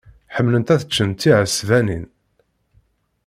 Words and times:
Ḥemmlent 0.35 0.73
ad 0.73 0.81
ččent 0.87 1.19
tiɛesbanin. 1.21 2.05